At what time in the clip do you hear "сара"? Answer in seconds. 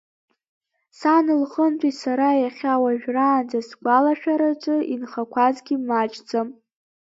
2.01-2.29